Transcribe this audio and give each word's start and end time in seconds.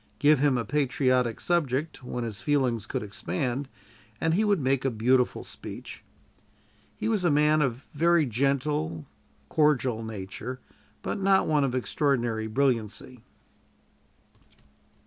Give 0.17 0.39
him 0.39 0.57
a 0.57 0.65
patriotic 0.65 1.39
subject, 1.39 2.03
where 2.03 2.23
his 2.23 2.41
feelings 2.41 2.87
could 2.87 3.03
expand, 3.03 3.69
and 4.19 4.33
he 4.33 4.43
would 4.43 4.59
make 4.59 4.83
a 4.83 4.89
beautiful 4.89 5.43
speech. 5.43 6.03
He 6.97 7.07
was 7.07 7.23
a 7.23 7.29
man 7.29 7.61
of 7.61 7.85
very 7.93 8.25
gentle, 8.25 9.05
cordial 9.47 10.03
nature, 10.03 10.59
but 11.03 11.19
not 11.19 11.45
one 11.45 11.63
of 11.63 11.75
extraordinary 11.75 12.47
brilliancy. 12.47 13.19